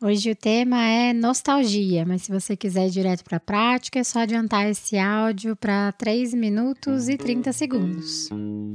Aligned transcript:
Hoje 0.00 0.30
o 0.30 0.36
tema 0.36 0.80
é 0.80 1.12
nostalgia, 1.12 2.06
mas 2.06 2.22
se 2.22 2.30
você 2.30 2.56
quiser 2.56 2.86
ir 2.86 2.90
direto 2.90 3.24
para 3.24 3.38
a 3.38 3.40
prática, 3.40 3.98
é 3.98 4.04
só 4.04 4.20
adiantar 4.20 4.70
esse 4.70 4.96
áudio 4.96 5.56
para 5.56 5.90
3 5.90 6.34
minutos 6.34 7.08
e 7.08 7.16
30 7.16 7.52
segundos. 7.52 8.28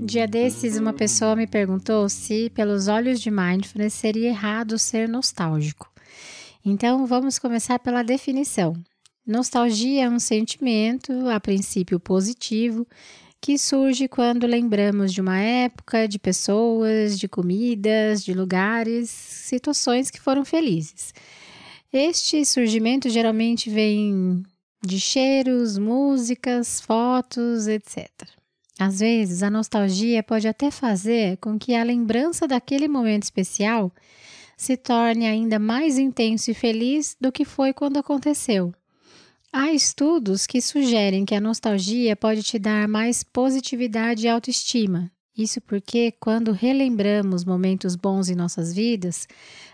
Dia 0.06 0.28
desses, 0.28 0.78
uma 0.78 0.92
pessoa 0.92 1.34
me 1.34 1.48
perguntou 1.48 2.10
se, 2.10 2.50
pelos 2.50 2.90
olhos 2.90 3.22
de 3.22 3.32
mindfulness, 3.32 3.94
seria 3.94 4.28
errado 4.28 4.78
ser 4.78 5.08
nostálgico. 5.08 5.90
Então, 6.66 7.06
vamos 7.06 7.40
começar 7.40 7.80
pela 7.80 8.04
definição. 8.04 8.74
Nostalgia 9.26 10.04
é 10.04 10.10
um 10.10 10.20
sentimento, 10.20 11.30
a 11.30 11.40
princípio 11.40 12.02
positivo, 12.02 12.86
que 13.44 13.58
surge 13.58 14.08
quando 14.08 14.48
lembramos 14.48 15.12
de 15.12 15.20
uma 15.20 15.38
época, 15.38 16.08
de 16.08 16.18
pessoas, 16.18 17.20
de 17.20 17.28
comidas, 17.28 18.24
de 18.24 18.34
lugares, 18.34 19.10
situações 19.10 20.10
que 20.10 20.18
foram 20.18 20.46
felizes. 20.46 21.14
Este 21.92 22.46
surgimento 22.46 23.10
geralmente 23.10 23.70
vem 23.70 24.42
de 24.82 24.98
cheiros, 24.98 25.78
músicas, 25.78 26.80
fotos, 26.80 27.68
etc. 27.68 28.10
Às 28.80 29.02
vezes, 29.02 29.44
a 29.44 29.50
nostalgia 29.50 30.24
pode 30.24 30.48
até 30.48 30.72
fazer 30.72 31.36
com 31.36 31.60
que 31.60 31.76
a 31.76 31.84
lembrança 31.84 32.48
daquele 32.48 32.88
momento 32.88 33.24
especial 33.24 33.92
se 34.56 34.78
torne 34.78 35.28
ainda 35.28 35.60
mais 35.60 35.98
intenso 35.98 36.50
e 36.50 36.54
feliz 36.54 37.18
do 37.20 37.30
que 37.30 37.44
foi 37.44 37.74
quando 37.74 38.00
aconteceu. 38.00 38.74
Há 39.56 39.72
estudos 39.72 40.48
que 40.48 40.60
sugerem 40.60 41.26
que 41.26 41.36
a 41.36 41.40
nostalgia 41.40 42.16
pode 42.16 42.42
te 42.42 42.58
dar 42.58 42.88
mais 42.88 43.22
positividade 43.22 44.26
e 44.26 44.28
autoestima. 44.28 45.12
Isso 45.38 45.62
porque, 45.62 46.12
quando 46.20 46.52
relembramos 46.52 47.46
momentos 47.46 47.96
bons 47.96 48.30
em 48.30 48.36
nossas 48.36 48.74
vidas, 48.74 49.28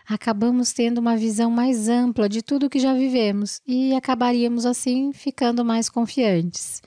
acabamos 0.06 0.74
tendo 0.74 0.98
uma 0.98 1.16
visão 1.16 1.50
mais 1.50 1.88
ampla 1.88 2.28
de 2.28 2.42
tudo 2.42 2.70
que 2.70 2.78
já 2.78 2.94
vivemos 2.94 3.62
e 3.66 3.96
acabaríamos 3.96 4.66
assim 4.66 5.14
ficando 5.14 5.64
mais 5.64 5.90
confiantes. 5.90 6.82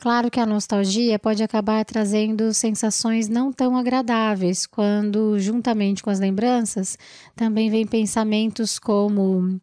Claro 0.00 0.28
que 0.28 0.40
a 0.40 0.46
nostalgia 0.46 1.20
pode 1.20 1.44
acabar 1.44 1.84
trazendo 1.84 2.52
sensações 2.52 3.28
não 3.28 3.52
tão 3.52 3.76
agradáveis, 3.76 4.66
quando, 4.66 5.38
juntamente 5.38 6.02
com 6.02 6.10
as 6.10 6.18
lembranças, 6.18 6.98
também 7.36 7.70
vem 7.70 7.86
pensamentos 7.86 8.80
como: 8.80 9.60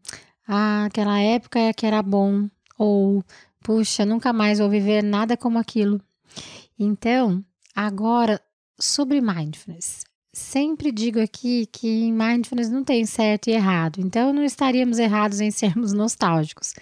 ah, 0.47 0.86
aquela 0.86 1.19
época 1.19 1.59
é 1.59 1.72
que 1.72 1.86
era 1.86 2.02
bom, 2.02 2.50
ou 2.77 3.23
puxa, 3.63 4.05
nunca 4.05 4.33
mais 4.33 4.59
vou 4.59 4.69
viver 4.69 5.03
nada 5.03 5.38
como 5.38 5.57
aquilo. 5.57 6.02
Então, 6.77 7.43
agora 7.75 8.41
sobre 8.79 9.21
mindfulness. 9.21 10.03
Sempre 10.33 10.91
digo 10.91 11.19
aqui 11.21 11.67
que 11.71 11.88
em 11.88 12.11
mindfulness 12.11 12.69
não 12.69 12.83
tem 12.83 13.05
certo 13.05 13.49
e 13.49 13.53
errado, 13.53 13.99
então 13.99 14.33
não 14.33 14.44
estaríamos 14.44 14.97
errados 14.97 15.39
em 15.39 15.49
sermos 15.51 15.94
nostálgicos. 15.94 16.73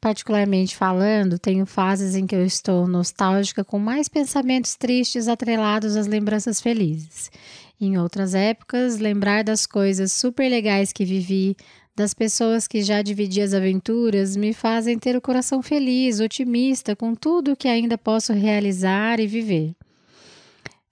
Particularmente 0.00 0.74
falando, 0.74 1.38
tenho 1.38 1.66
fases 1.66 2.14
em 2.14 2.26
que 2.26 2.34
eu 2.34 2.44
estou 2.44 2.88
nostálgica 2.88 3.62
com 3.62 3.78
mais 3.78 4.08
pensamentos 4.08 4.74
tristes 4.74 5.28
atrelados 5.28 5.94
às 5.94 6.06
lembranças 6.06 6.60
felizes. 6.60 7.30
Em 7.78 7.98
outras 7.98 8.34
épocas, 8.34 8.98
lembrar 8.98 9.44
das 9.44 9.66
coisas 9.66 10.12
super 10.12 10.48
legais 10.48 10.90
que 10.92 11.04
vivi, 11.04 11.54
das 12.00 12.14
pessoas 12.14 12.66
que 12.66 12.82
já 12.82 13.02
dividi 13.02 13.42
as 13.42 13.52
aventuras 13.52 14.34
me 14.34 14.54
fazem 14.54 14.98
ter 14.98 15.16
o 15.16 15.20
coração 15.20 15.60
feliz, 15.60 16.18
otimista 16.18 16.96
com 16.96 17.14
tudo 17.14 17.54
que 17.54 17.68
ainda 17.68 17.98
posso 17.98 18.32
realizar 18.32 19.20
e 19.20 19.26
viver. 19.26 19.76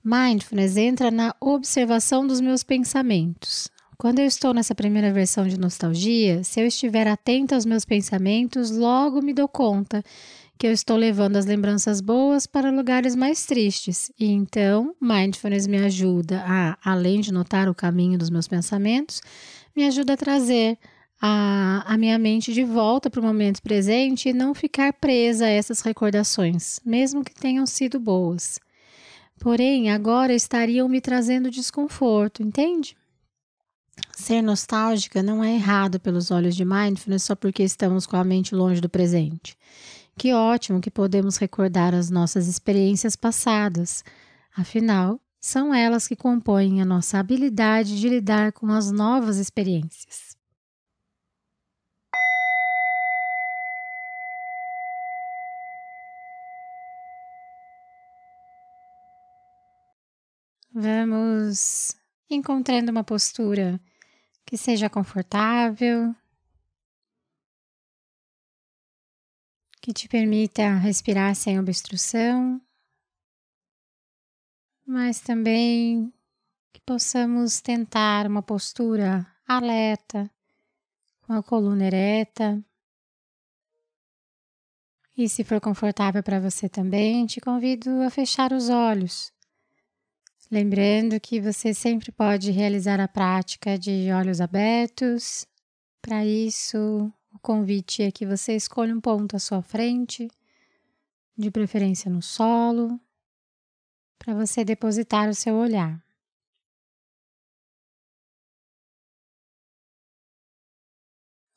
Mindfulness 0.04 0.76
entra 0.76 1.10
na 1.10 1.34
observação 1.40 2.26
dos 2.26 2.42
meus 2.42 2.62
pensamentos. 2.62 3.68
Quando 3.96 4.18
eu 4.18 4.26
estou 4.26 4.52
nessa 4.52 4.74
primeira 4.74 5.10
versão 5.10 5.48
de 5.48 5.58
nostalgia, 5.58 6.44
se 6.44 6.60
eu 6.60 6.66
estiver 6.66 7.08
atenta 7.08 7.54
aos 7.54 7.64
meus 7.64 7.86
pensamentos, 7.86 8.70
logo 8.70 9.22
me 9.22 9.32
dou 9.32 9.48
conta 9.48 10.04
que 10.58 10.66
eu 10.66 10.72
estou 10.72 10.96
levando 10.98 11.36
as 11.36 11.46
lembranças 11.46 12.02
boas 12.02 12.46
para 12.46 12.70
lugares 12.70 13.16
mais 13.16 13.46
tristes. 13.46 14.12
E 14.20 14.26
então, 14.26 14.94
mindfulness 15.00 15.66
me 15.66 15.78
ajuda 15.78 16.44
a, 16.46 16.76
além 16.84 17.22
de 17.22 17.32
notar 17.32 17.66
o 17.66 17.74
caminho 17.74 18.18
dos 18.18 18.28
meus 18.28 18.46
pensamentos, 18.46 19.22
me 19.74 19.86
ajuda 19.86 20.14
a 20.14 20.16
trazer 20.16 20.76
a, 21.20 21.84
a 21.86 21.98
minha 21.98 22.18
mente 22.18 22.52
de 22.52 22.64
volta 22.64 23.10
para 23.10 23.20
o 23.20 23.24
momento 23.24 23.62
presente 23.62 24.28
e 24.28 24.32
não 24.32 24.54
ficar 24.54 24.92
presa 24.92 25.46
a 25.46 25.50
essas 25.50 25.80
recordações, 25.80 26.80
mesmo 26.84 27.24
que 27.24 27.34
tenham 27.34 27.66
sido 27.66 27.98
boas. 27.98 28.60
Porém, 29.40 29.90
agora 29.90 30.34
estariam 30.34 30.88
me 30.88 31.00
trazendo 31.00 31.50
desconforto, 31.50 32.42
entende? 32.42 32.96
Ser 34.16 34.42
nostálgica 34.42 35.22
não 35.22 35.42
é 35.42 35.54
errado 35.54 36.00
pelos 36.00 36.30
olhos 36.30 36.56
de 36.56 36.64
mindfulness 36.64 37.24
só 37.24 37.34
porque 37.34 37.62
estamos 37.62 38.06
com 38.06 38.16
a 38.16 38.24
mente 38.24 38.54
longe 38.54 38.80
do 38.80 38.88
presente. 38.88 39.56
Que 40.16 40.32
ótimo 40.32 40.80
que 40.80 40.90
podemos 40.90 41.36
recordar 41.36 41.94
as 41.94 42.10
nossas 42.10 42.48
experiências 42.48 43.14
passadas. 43.14 44.04
Afinal, 44.56 45.20
são 45.40 45.72
elas 45.72 46.08
que 46.08 46.16
compõem 46.16 46.82
a 46.82 46.84
nossa 46.84 47.18
habilidade 47.18 48.00
de 48.00 48.08
lidar 48.08 48.52
com 48.52 48.66
as 48.72 48.90
novas 48.90 49.36
experiências. 49.36 50.37
Vamos 60.80 61.96
encontrando 62.30 62.92
uma 62.92 63.02
postura 63.02 63.80
que 64.46 64.56
seja 64.56 64.88
confortável, 64.88 66.14
que 69.82 69.92
te 69.92 70.08
permita 70.08 70.74
respirar 70.74 71.34
sem 71.34 71.58
obstrução, 71.58 72.62
mas 74.86 75.18
também 75.18 76.14
que 76.72 76.80
possamos 76.82 77.60
tentar 77.60 78.28
uma 78.28 78.40
postura 78.40 79.26
alerta, 79.48 80.30
com 81.22 81.32
a 81.32 81.42
coluna 81.42 81.86
ereta. 81.86 82.64
E 85.16 85.28
se 85.28 85.42
for 85.42 85.60
confortável 85.60 86.22
para 86.22 86.38
você 86.38 86.68
também, 86.68 87.26
te 87.26 87.40
convido 87.40 88.00
a 88.02 88.10
fechar 88.10 88.52
os 88.52 88.68
olhos 88.68 89.36
Lembrando 90.50 91.20
que 91.20 91.42
você 91.42 91.74
sempre 91.74 92.10
pode 92.10 92.50
realizar 92.50 92.98
a 93.00 93.06
prática 93.06 93.78
de 93.78 94.10
olhos 94.10 94.40
abertos. 94.40 95.46
Para 96.00 96.24
isso, 96.24 97.12
o 97.34 97.38
convite 97.38 98.02
é 98.02 98.10
que 98.10 98.24
você 98.24 98.56
escolha 98.56 98.94
um 98.94 99.00
ponto 99.00 99.36
à 99.36 99.38
sua 99.38 99.60
frente, 99.60 100.26
de 101.36 101.50
preferência 101.50 102.10
no 102.10 102.22
solo, 102.22 102.98
para 104.18 104.32
você 104.34 104.64
depositar 104.64 105.28
o 105.28 105.34
seu 105.34 105.54
olhar. 105.54 106.02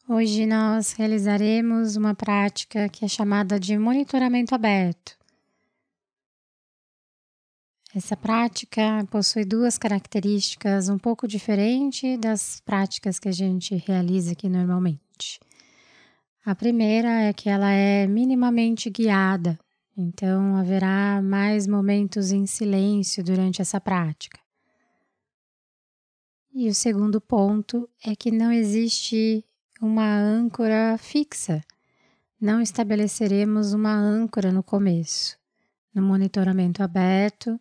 Hoje 0.05 0.45
nós 0.45 0.91
realizaremos 0.91 1.95
uma 1.95 2.13
prática 2.13 2.89
que 2.89 3.05
é 3.05 3.07
chamada 3.07 3.57
de 3.57 3.77
monitoramento 3.77 4.53
aberto. 4.53 5.20
Essa 7.93 8.15
prática 8.15 9.05
possui 9.11 9.43
duas 9.43 9.77
características 9.77 10.88
um 10.88 10.97
pouco 10.97 11.27
diferentes 11.27 12.17
das 12.17 12.61
práticas 12.61 13.19
que 13.19 13.27
a 13.27 13.33
gente 13.33 13.75
realiza 13.75 14.31
aqui 14.31 14.47
normalmente. 14.47 15.41
A 16.45 16.55
primeira 16.55 17.09
é 17.23 17.33
que 17.33 17.49
ela 17.49 17.69
é 17.69 18.07
minimamente 18.07 18.89
guiada, 18.89 19.59
então 19.97 20.55
haverá 20.55 21.21
mais 21.21 21.67
momentos 21.67 22.31
em 22.31 22.45
silêncio 22.45 23.21
durante 23.21 23.61
essa 23.61 23.81
prática. 23.81 24.39
E 26.53 26.69
o 26.69 26.73
segundo 26.73 27.19
ponto 27.19 27.89
é 28.05 28.15
que 28.15 28.31
não 28.31 28.53
existe 28.53 29.44
uma 29.81 30.17
âncora 30.17 30.97
fixa. 30.97 31.61
Não 32.39 32.61
estabeleceremos 32.61 33.73
uma 33.73 33.94
âncora 33.94 34.49
no 34.49 34.63
começo. 34.63 35.37
No 35.94 36.01
monitoramento 36.01 36.81
aberto, 36.81 37.59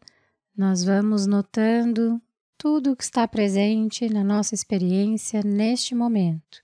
nós 0.57 0.85
vamos 0.85 1.27
notando 1.27 2.21
tudo 2.59 2.93
o 2.93 2.97
que 2.97 3.03
está 3.03 3.27
presente 3.27 4.09
na 4.09 4.23
nossa 4.23 4.55
experiência 4.55 5.43
neste 5.43 5.95
momento. 5.95 6.63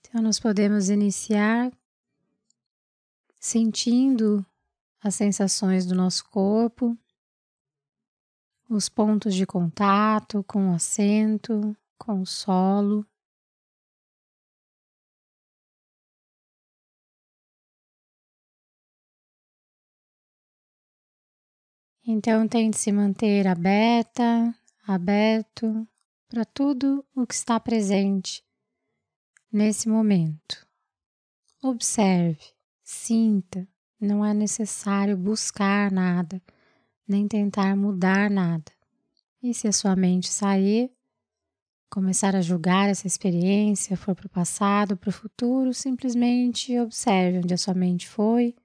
Então, 0.00 0.22
nós 0.22 0.38
podemos 0.38 0.88
iniciar 0.88 1.72
sentindo 3.40 4.44
as 5.02 5.14
sensações 5.14 5.86
do 5.86 5.94
nosso 5.94 6.24
corpo, 6.28 6.96
os 8.68 8.88
pontos 8.88 9.34
de 9.34 9.46
contato 9.46 10.44
com 10.44 10.70
o 10.70 10.74
assento, 10.74 11.76
com 11.96 12.22
o 12.22 12.26
solo. 12.26 13.06
Então, 22.10 22.48
tente 22.48 22.78
se 22.78 22.90
manter 22.90 23.46
aberta, 23.46 24.54
aberto 24.86 25.86
para 26.26 26.42
tudo 26.42 27.04
o 27.14 27.26
que 27.26 27.34
está 27.34 27.60
presente 27.60 28.42
nesse 29.52 29.90
momento. 29.90 30.66
Observe, 31.62 32.40
sinta, 32.82 33.68
não 34.00 34.24
é 34.24 34.32
necessário 34.32 35.18
buscar 35.18 35.92
nada, 35.92 36.40
nem 37.06 37.28
tentar 37.28 37.76
mudar 37.76 38.30
nada. 38.30 38.72
E 39.42 39.52
se 39.52 39.68
a 39.68 39.72
sua 39.72 39.94
mente 39.94 40.28
sair, 40.28 40.90
começar 41.90 42.34
a 42.34 42.40
julgar 42.40 42.88
essa 42.88 43.06
experiência, 43.06 43.98
for 43.98 44.14
para 44.14 44.28
o 44.28 44.30
passado, 44.30 44.96
para 44.96 45.10
o 45.10 45.12
futuro, 45.12 45.74
simplesmente 45.74 46.78
observe 46.78 47.40
onde 47.40 47.52
a 47.52 47.58
sua 47.58 47.74
mente 47.74 48.08
foi 48.08 48.56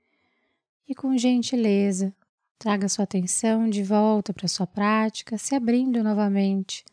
e, 0.87 0.95
com 0.95 1.17
gentileza, 1.17 2.15
Traga 2.57 2.87
sua 2.87 3.03
atenção 3.03 3.69
de 3.69 3.83
volta 3.83 4.33
para 4.33 4.47
sua 4.47 4.65
prática, 4.65 5.37
se 5.37 5.53
abrindo 5.53 6.03
novamente 6.03 6.83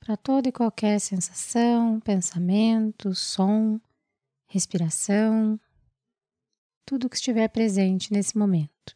para 0.00 0.16
toda 0.16 0.48
e 0.48 0.52
qualquer 0.52 1.00
sensação, 1.00 1.98
pensamento, 2.00 3.14
som, 3.14 3.80
respiração, 4.48 5.58
tudo 6.86 7.08
que 7.10 7.16
estiver 7.16 7.48
presente 7.48 8.12
nesse 8.12 8.38
momento. 8.38 8.95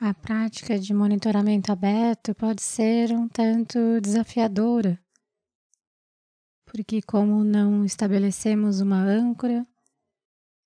A 0.00 0.12
prática 0.12 0.76
de 0.76 0.92
monitoramento 0.92 1.70
aberto 1.70 2.34
pode 2.34 2.60
ser 2.62 3.12
um 3.12 3.28
tanto 3.28 4.00
desafiadora, 4.00 5.00
porque, 6.64 7.00
como 7.00 7.44
não 7.44 7.84
estabelecemos 7.84 8.80
uma 8.80 9.00
âncora, 9.00 9.64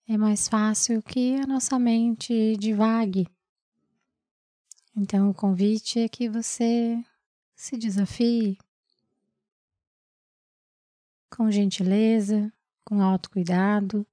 é 0.08 0.16
mais 0.16 0.48
fácil 0.48 1.02
que 1.02 1.36
a 1.36 1.46
nossa 1.46 1.78
mente 1.78 2.56
divague. 2.56 3.28
Então, 4.96 5.28
o 5.28 5.34
convite 5.34 6.00
é 6.00 6.08
que 6.08 6.28
você 6.28 6.98
se 7.54 7.76
desafie 7.76 8.56
com 11.28 11.50
gentileza, 11.50 12.50
com 12.82 13.02
autocuidado. 13.02 14.06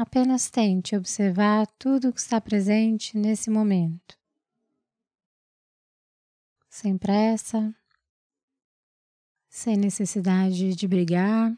Apenas 0.00 0.48
tente 0.48 0.94
observar 0.94 1.66
tudo 1.76 2.10
o 2.10 2.12
que 2.12 2.20
está 2.20 2.40
presente 2.40 3.18
nesse 3.18 3.50
momento. 3.50 4.16
Sem 6.70 6.96
pressa, 6.96 7.74
sem 9.48 9.76
necessidade 9.76 10.76
de 10.76 10.86
brigar. 10.86 11.52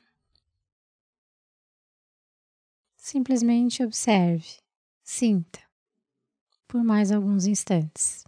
Simplesmente 2.97 3.85
observe, 3.85 4.49
sinta 5.02 5.61
por 6.66 6.82
mais 6.82 7.12
alguns 7.12 7.44
instantes. 7.44 8.25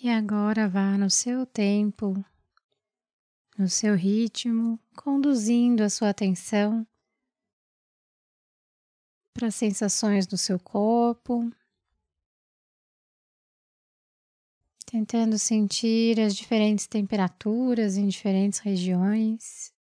E 0.00 0.08
agora 0.08 0.68
vá 0.68 0.96
no 0.96 1.10
seu 1.10 1.44
tempo, 1.44 2.24
no 3.58 3.68
seu 3.68 3.96
ritmo, 3.96 4.78
conduzindo 4.96 5.82
a 5.82 5.90
sua 5.90 6.10
atenção 6.10 6.86
para 9.34 9.48
as 9.48 9.56
sensações 9.56 10.24
do 10.24 10.38
seu 10.38 10.56
corpo, 10.60 11.50
tentando 14.86 15.36
sentir 15.36 16.20
as 16.20 16.36
diferentes 16.36 16.86
temperaturas 16.86 17.96
em 17.96 18.06
diferentes 18.06 18.60
regiões. 18.60 19.74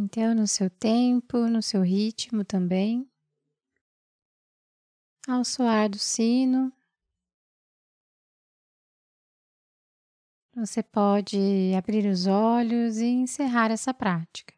Então, 0.00 0.32
no 0.32 0.46
seu 0.46 0.70
tempo, 0.70 1.48
no 1.48 1.60
seu 1.60 1.82
ritmo 1.82 2.44
também. 2.44 3.10
Ao 5.26 5.44
soar 5.44 5.88
do 5.90 5.98
sino, 5.98 6.72
você 10.54 10.84
pode 10.84 11.36
abrir 11.76 12.06
os 12.06 12.28
olhos 12.28 12.98
e 12.98 13.06
encerrar 13.06 13.72
essa 13.72 13.92
prática. 13.92 14.57